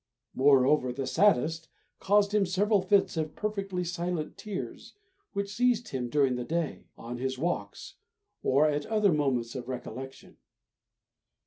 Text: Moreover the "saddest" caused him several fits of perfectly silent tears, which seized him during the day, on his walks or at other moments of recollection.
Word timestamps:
Moreover 0.33 0.91
the 0.91 1.05
"saddest" 1.05 1.69
caused 1.99 2.33
him 2.33 2.43
several 2.43 2.81
fits 2.81 3.17
of 3.17 3.35
perfectly 3.35 3.83
silent 3.83 4.35
tears, 4.35 4.95
which 5.33 5.53
seized 5.53 5.89
him 5.89 6.09
during 6.09 6.37
the 6.37 6.43
day, 6.43 6.87
on 6.97 7.19
his 7.19 7.37
walks 7.37 7.97
or 8.41 8.67
at 8.67 8.87
other 8.87 9.13
moments 9.13 9.53
of 9.53 9.67
recollection. 9.69 10.37